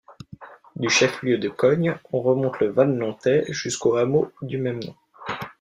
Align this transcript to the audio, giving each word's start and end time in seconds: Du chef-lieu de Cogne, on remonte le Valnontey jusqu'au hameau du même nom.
Du 0.77 0.89
chef-lieu 0.89 1.37
de 1.37 1.47
Cogne, 1.47 1.95
on 2.11 2.21
remonte 2.21 2.59
le 2.59 2.71
Valnontey 2.71 3.45
jusqu'au 3.49 3.97
hameau 3.97 4.31
du 4.41 4.57
même 4.57 4.83
nom. 4.83 4.95